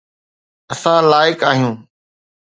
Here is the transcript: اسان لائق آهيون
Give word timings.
اسان 0.73 1.03
لائق 1.11 1.39
آهيون 1.49 1.77